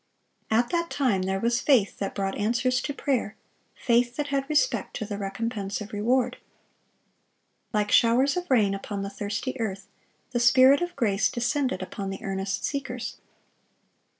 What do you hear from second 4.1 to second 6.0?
that had respect to the recompense of